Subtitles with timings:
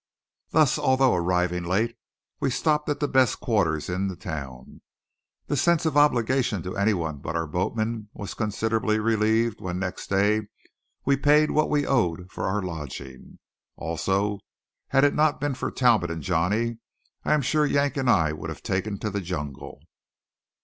[0.49, 1.95] Thus, although arriving late,
[2.39, 4.81] we stopped at the best quarters in the town.
[5.45, 10.09] The sense of obligation to any one but our boatman was considerably relieved when next
[10.09, 10.47] day
[11.05, 13.37] we paid what we owed for our lodging.
[13.75, 14.39] Also,
[14.87, 16.79] had it not been for Talbot and Johnny,
[17.23, 19.81] I am sure Yank and I would have taken to the jungle.